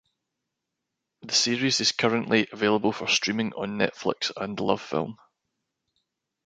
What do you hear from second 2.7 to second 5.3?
for streaming on Netflix and LoveFilm.